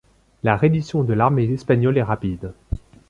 [0.41, 2.53] La reddition de l'armée espagnole est rapide.